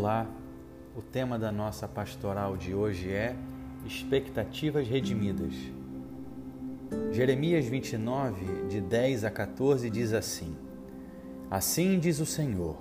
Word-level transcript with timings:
Olá, 0.00 0.28
o 0.96 1.02
tema 1.02 1.36
da 1.40 1.50
nossa 1.50 1.88
pastoral 1.88 2.56
de 2.56 2.72
hoje 2.72 3.10
é 3.10 3.34
Expectativas 3.84 4.86
Redimidas. 4.86 5.52
Jeremias 7.10 7.64
29, 7.64 8.68
de 8.68 8.80
10 8.80 9.24
a 9.24 9.30
14, 9.32 9.90
diz 9.90 10.12
assim: 10.12 10.56
Assim 11.50 11.98
diz 11.98 12.20
o 12.20 12.26
Senhor: 12.26 12.76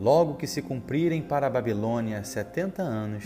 Logo 0.00 0.34
que 0.34 0.48
se 0.48 0.60
cumprirem 0.60 1.22
para 1.22 1.46
a 1.46 1.50
Babilônia 1.50 2.24
setenta 2.24 2.82
anos, 2.82 3.22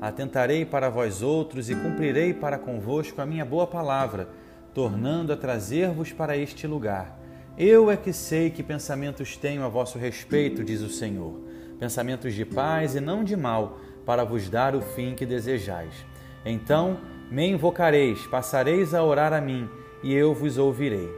atentarei 0.00 0.64
para 0.64 0.88
vós 0.88 1.22
outros 1.22 1.68
e 1.68 1.74
cumprirei 1.74 2.32
para 2.32 2.56
convosco 2.56 3.20
a 3.20 3.26
minha 3.26 3.44
boa 3.44 3.66
palavra, 3.66 4.28
tornando 4.72 5.32
a 5.32 5.36
trazer-vos 5.36 6.12
para 6.12 6.36
este 6.36 6.68
lugar. 6.68 7.18
Eu 7.58 7.90
é 7.90 7.96
que 7.96 8.12
sei 8.12 8.48
que 8.48 8.62
pensamentos 8.62 9.36
tenho 9.36 9.64
a 9.64 9.68
vosso 9.68 9.98
respeito, 9.98 10.62
diz 10.62 10.82
o 10.82 10.88
Senhor 10.88 11.55
pensamentos 11.78 12.34
de 12.34 12.44
paz 12.44 12.94
e 12.94 13.00
não 13.00 13.22
de 13.22 13.36
mal, 13.36 13.78
para 14.04 14.24
vos 14.24 14.48
dar 14.48 14.74
o 14.74 14.80
fim 14.80 15.14
que 15.14 15.26
desejais. 15.26 16.06
Então 16.44 16.98
me 17.30 17.46
invocareis, 17.46 18.26
passareis 18.26 18.94
a 18.94 19.02
orar 19.02 19.32
a 19.32 19.40
mim, 19.40 19.68
e 20.02 20.14
eu 20.14 20.32
vos 20.32 20.58
ouvirei. 20.58 21.08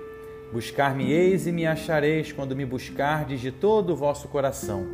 Buscar-me-eis 0.52 1.46
e 1.46 1.52
me 1.52 1.66
achareis 1.66 2.32
quando 2.32 2.56
me 2.56 2.64
buscardes 2.64 3.40
de 3.40 3.52
todo 3.52 3.90
o 3.92 3.96
vosso 3.96 4.28
coração. 4.28 4.86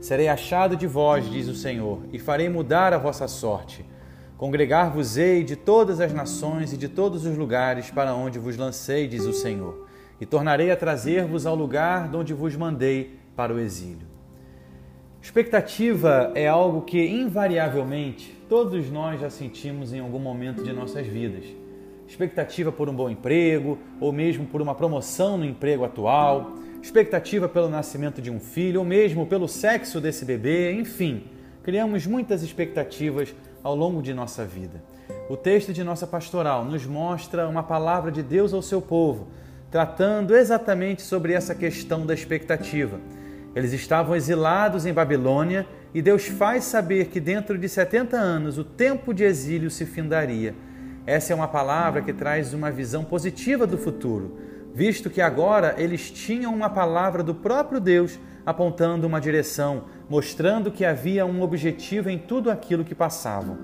Serei 0.00 0.28
achado 0.28 0.74
de 0.74 0.86
vós, 0.86 1.30
diz 1.30 1.46
o 1.48 1.54
Senhor, 1.54 2.00
e 2.10 2.18
farei 2.18 2.48
mudar 2.48 2.94
a 2.94 2.98
vossa 2.98 3.28
sorte. 3.28 3.84
Congregar-vos-ei 4.38 5.44
de 5.44 5.54
todas 5.54 6.00
as 6.00 6.12
nações 6.12 6.72
e 6.72 6.76
de 6.76 6.88
todos 6.88 7.26
os 7.26 7.36
lugares 7.36 7.90
para 7.90 8.14
onde 8.14 8.38
vos 8.38 8.56
lancei, 8.56 9.06
diz 9.06 9.26
o 9.26 9.32
Senhor, 9.32 9.86
e 10.18 10.24
tornarei 10.24 10.70
a 10.70 10.76
trazer-vos 10.76 11.44
ao 11.44 11.54
lugar 11.54 12.08
de 12.08 12.16
onde 12.16 12.32
vos 12.32 12.56
mandei 12.56 13.20
para 13.36 13.52
o 13.52 13.60
exílio. 13.60 14.08
Expectativa 15.22 16.32
é 16.34 16.48
algo 16.48 16.82
que 16.82 17.00
invariavelmente 17.06 18.36
todos 18.48 18.90
nós 18.90 19.20
já 19.20 19.30
sentimos 19.30 19.92
em 19.92 20.00
algum 20.00 20.18
momento 20.18 20.64
de 20.64 20.72
nossas 20.72 21.06
vidas. 21.06 21.44
Expectativa 22.08 22.72
por 22.72 22.88
um 22.88 22.92
bom 22.92 23.08
emprego 23.08 23.78
ou 24.00 24.12
mesmo 24.12 24.44
por 24.44 24.60
uma 24.60 24.74
promoção 24.74 25.38
no 25.38 25.44
emprego 25.44 25.84
atual, 25.84 26.54
expectativa 26.82 27.48
pelo 27.48 27.68
nascimento 27.68 28.20
de 28.20 28.32
um 28.32 28.40
filho 28.40 28.80
ou 28.80 28.84
mesmo 28.84 29.24
pelo 29.24 29.46
sexo 29.46 30.00
desse 30.00 30.24
bebê, 30.24 30.72
enfim, 30.72 31.22
criamos 31.62 32.04
muitas 32.04 32.42
expectativas 32.42 33.32
ao 33.62 33.76
longo 33.76 34.02
de 34.02 34.12
nossa 34.12 34.44
vida. 34.44 34.82
O 35.30 35.36
texto 35.36 35.72
de 35.72 35.84
nossa 35.84 36.04
pastoral 36.04 36.64
nos 36.64 36.84
mostra 36.84 37.48
uma 37.48 37.62
palavra 37.62 38.10
de 38.10 38.24
Deus 38.24 38.52
ao 38.52 38.60
seu 38.60 38.82
povo, 38.82 39.28
tratando 39.70 40.34
exatamente 40.34 41.00
sobre 41.00 41.32
essa 41.32 41.54
questão 41.54 42.04
da 42.04 42.12
expectativa 42.12 42.98
eles 43.54 43.72
estavam 43.72 44.16
exilados 44.16 44.86
em 44.86 44.92
Babilônia 44.92 45.66
e 45.94 46.00
Deus 46.00 46.26
faz 46.26 46.64
saber 46.64 47.06
que 47.06 47.20
dentro 47.20 47.58
de 47.58 47.68
70 47.68 48.16
anos 48.16 48.56
o 48.56 48.64
tempo 48.64 49.12
de 49.12 49.24
exílio 49.24 49.70
se 49.70 49.84
findaria. 49.84 50.54
Essa 51.06 51.32
é 51.32 51.36
uma 51.36 51.48
palavra 51.48 52.00
que 52.00 52.12
traz 52.12 52.54
uma 52.54 52.70
visão 52.70 53.04
positiva 53.04 53.66
do 53.66 53.76
futuro, 53.76 54.38
visto 54.74 55.10
que 55.10 55.20
agora 55.20 55.74
eles 55.76 56.10
tinham 56.10 56.54
uma 56.54 56.70
palavra 56.70 57.22
do 57.22 57.34
próprio 57.34 57.80
Deus 57.80 58.18
apontando 58.46 59.06
uma 59.06 59.20
direção, 59.20 59.84
mostrando 60.08 60.70
que 60.70 60.84
havia 60.84 61.26
um 61.26 61.42
objetivo 61.42 62.08
em 62.08 62.18
tudo 62.18 62.50
aquilo 62.50 62.84
que 62.84 62.94
passavam. 62.94 63.58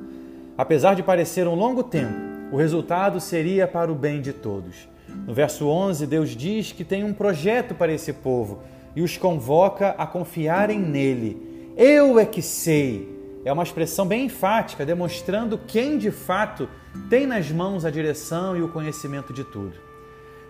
Apesar 0.57 0.95
de 0.95 1.03
parecer 1.03 1.47
um 1.47 1.55
longo 1.55 1.83
tempo, 1.83 2.15
o 2.53 2.57
resultado 2.57 3.21
seria 3.21 3.67
para 3.67 3.91
o 3.91 3.95
bem 3.95 4.21
de 4.21 4.33
todos. 4.33 4.89
No 5.27 5.33
verso 5.33 5.67
11, 5.67 6.07
Deus 6.07 6.31
diz 6.31 6.73
que 6.73 6.85
tem 6.85 7.05
um 7.05 7.13
projeto 7.13 7.75
para 7.75 7.93
esse 7.93 8.13
povo 8.13 8.61
e 8.95 9.03
os 9.03 9.17
convoca 9.17 9.91
a 9.91 10.07
confiarem 10.07 10.79
nele. 10.79 11.75
Eu 11.77 12.19
é 12.19 12.27
que 12.27 12.43
sei. 12.43 13.17
É 13.45 13.53
uma 13.53 13.63
expressão 13.63 14.07
bem 14.07 14.27
enfática, 14.27 14.85
demonstrando 14.85 15.59
quem 15.59 15.97
de 15.97 16.11
fato 16.11 16.69
tem 17.09 17.27
nas 17.27 17.51
mãos 17.51 17.85
a 17.85 17.91
direção 17.91 18.57
e 18.57 18.63
o 18.63 18.69
conhecimento 18.69 19.33
de 19.33 19.45
tudo. 19.45 19.75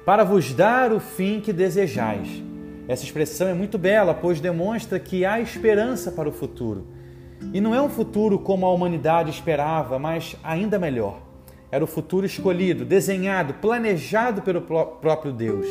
Para 0.05 0.25
vos 0.25 0.53
dar 0.55 0.93
o 0.93 0.99
fim 0.99 1.41
que 1.41 1.53
desejais. 1.53 2.43
Essa 2.89 3.05
expressão 3.05 3.49
é 3.49 3.55
muito 3.55 3.77
bela, 3.77 4.15
pois 4.15 4.41
demonstra 4.41 4.99
que 4.99 5.25
há 5.25 5.39
esperança 5.39 6.11
para 6.11 6.29
o 6.29 6.33
futuro. 6.33 6.87
E 7.53 7.61
não 7.61 7.75
é 7.75 7.83
um 7.83 7.91
futuro 7.91 8.39
como 8.39 8.65
a 8.65 8.73
humanidade 8.73 9.31
esperava, 9.31 9.99
mas 9.99 10.35
ainda 10.43 10.79
melhor. 10.79 11.21
Era 11.71 11.85
o 11.85 11.87
futuro 11.87 12.25
escolhido, 12.25 12.85
desenhado, 12.85 13.55
planejado 13.55 14.41
pelo 14.41 14.63
próprio 14.63 15.33
Deus. 15.33 15.67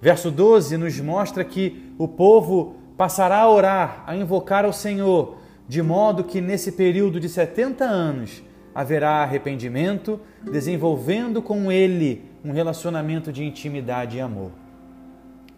Verso 0.00 0.30
12 0.30 0.76
nos 0.76 0.98
mostra 1.00 1.44
que 1.44 1.92
o 1.98 2.06
povo 2.06 2.76
passará 2.96 3.38
a 3.38 3.50
orar, 3.50 4.04
a 4.06 4.16
invocar 4.16 4.64
ao 4.64 4.72
Senhor, 4.72 5.36
de 5.68 5.82
modo 5.82 6.24
que 6.24 6.40
nesse 6.40 6.72
período 6.72 7.20
de 7.20 7.28
70 7.28 7.84
anos 7.84 8.42
haverá 8.74 9.22
arrependimento, 9.22 10.20
desenvolvendo 10.42 11.42
com 11.42 11.70
Ele 11.70 12.22
um 12.44 12.52
relacionamento 12.52 13.32
de 13.32 13.44
intimidade 13.44 14.16
e 14.16 14.20
amor. 14.20 14.52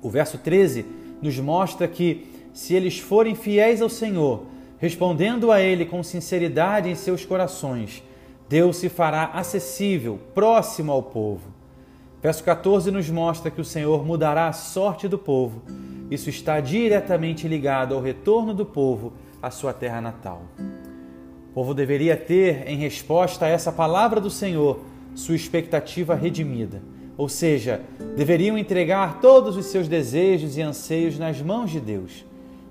O 0.02 0.08
verso 0.08 0.38
13 0.38 0.86
nos 1.20 1.38
mostra 1.38 1.86
que, 1.86 2.26
se 2.54 2.74
eles 2.74 2.98
forem 2.98 3.34
fiéis 3.34 3.82
ao 3.82 3.90
Senhor, 3.90 4.44
respondendo 4.78 5.52
a 5.52 5.60
Ele 5.60 5.84
com 5.84 6.02
sinceridade 6.02 6.88
em 6.88 6.94
seus 6.94 7.24
corações, 7.24 8.02
Deus 8.48 8.78
se 8.78 8.88
fará 8.88 9.26
acessível, 9.34 10.18
próximo 10.34 10.90
ao 10.90 11.02
povo. 11.02 11.49
Verso 12.22 12.44
14 12.44 12.90
nos 12.90 13.08
mostra 13.08 13.50
que 13.50 13.60
o 13.60 13.64
Senhor 13.64 14.04
mudará 14.04 14.48
a 14.48 14.52
sorte 14.52 15.08
do 15.08 15.16
povo. 15.16 15.62
Isso 16.10 16.28
está 16.28 16.60
diretamente 16.60 17.48
ligado 17.48 17.94
ao 17.94 18.00
retorno 18.02 18.52
do 18.52 18.66
povo 18.66 19.14
à 19.42 19.50
sua 19.50 19.72
terra 19.72 20.02
natal. 20.02 20.42
O 20.58 21.54
povo 21.54 21.72
deveria 21.72 22.16
ter, 22.16 22.68
em 22.68 22.76
resposta 22.76 23.46
a 23.46 23.48
essa 23.48 23.72
palavra 23.72 24.20
do 24.20 24.28
Senhor, 24.28 24.80
sua 25.14 25.34
expectativa 25.34 26.14
redimida, 26.14 26.82
ou 27.16 27.28
seja, 27.28 27.80
deveriam 28.16 28.58
entregar 28.58 29.20
todos 29.20 29.56
os 29.56 29.66
seus 29.66 29.88
desejos 29.88 30.58
e 30.58 30.62
anseios 30.62 31.18
nas 31.18 31.40
mãos 31.40 31.70
de 31.70 31.80
Deus. 31.80 32.24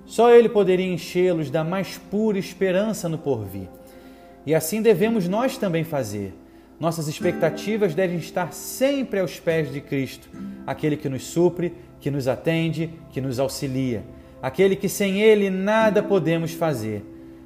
Só 0.06 0.30
Ele 0.30 0.48
poderia 0.48 0.86
enchê-los 0.86 1.50
da 1.50 1.64
mais 1.64 1.98
pura 1.98 2.38
esperança 2.38 3.08
no 3.08 3.18
porvir. 3.18 3.68
E 4.46 4.54
assim 4.54 4.80
devemos 4.80 5.26
nós 5.28 5.58
também 5.58 5.82
fazer 5.84 6.34
nossas 6.80 7.06
expectativas 7.08 7.94
devem 7.94 8.16
estar 8.16 8.54
sempre 8.54 9.20
aos 9.20 9.38
pés 9.38 9.70
de 9.70 9.82
Cristo, 9.82 10.30
aquele 10.66 10.96
que 10.96 11.10
nos 11.10 11.24
supre, 11.24 11.74
que 12.00 12.10
nos 12.10 12.26
atende, 12.26 12.90
que 13.10 13.20
nos 13.20 13.38
auxilia, 13.38 14.02
aquele 14.40 14.74
que 14.74 14.88
sem 14.88 15.20
Ele 15.20 15.50
nada 15.50 16.02
podemos 16.02 16.54
fazer. 16.54 17.04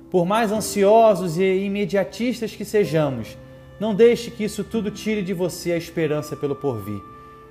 Por 0.08 0.24
mais 0.24 0.52
ansiosos 0.52 1.36
e 1.36 1.64
imediatistas 1.64 2.54
que 2.54 2.64
sejamos, 2.64 3.36
não 3.80 3.92
deixe 3.92 4.30
que 4.30 4.44
isso 4.44 4.62
tudo 4.62 4.88
tire 4.88 5.20
de 5.20 5.34
você 5.34 5.72
a 5.72 5.76
esperança 5.76 6.36
pelo 6.36 6.54
porvir. 6.54 7.02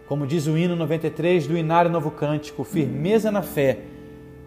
Como 0.07 0.25
diz 0.25 0.47
o 0.47 0.57
hino 0.57 0.77
93 0.77 1.47
do 1.47 1.57
Inário 1.57 1.91
Novo 1.91 2.11
Cântico, 2.11 2.63
firmeza 2.63 3.29
na 3.29 3.41
fé. 3.41 3.79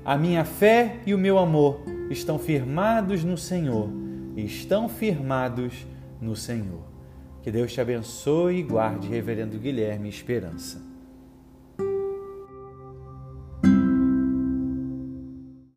A 0.03 0.17
minha 0.17 0.45
fé 0.47 1.01
e 1.05 1.13
o 1.13 1.19
meu 1.19 1.37
amor 1.37 1.83
estão 2.09 2.39
firmados 2.39 3.23
no 3.23 3.37
Senhor, 3.37 3.91
estão 4.35 4.89
firmados 4.89 5.87
no 6.19 6.35
Senhor. 6.35 6.96
Que 7.47 7.53
Deus 7.53 7.73
te 7.73 7.81
abençoe 7.81 8.57
e 8.57 8.63
guarde, 8.65 9.07
Reverendo 9.07 9.57
Guilherme 9.57 10.09
Esperança. 10.09 10.83